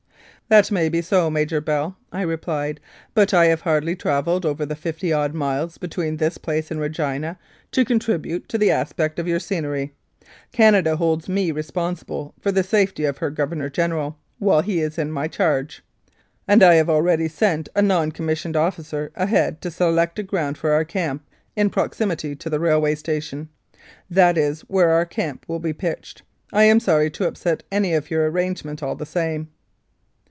[0.49, 2.81] "That may be so, Major Bell," I replied,
[3.13, 7.39] "but I have hardly travelled over the fifty odd miles between this place and Regina
[7.71, 9.93] to contribute to the aspect of your scenery.
[10.51, 15.09] Canada holds me responsible for the safety of her Governor General while he is in
[15.09, 15.85] my charge,
[16.49, 20.71] and I have already sent a non commissioned officer ahead to select a ground for
[20.73, 21.23] our camp
[21.55, 23.47] in proximity to the railway station.
[24.09, 26.23] That is where our camp will be pitched.
[26.51, 29.47] I am sorry to upset any of your arrangements all the same."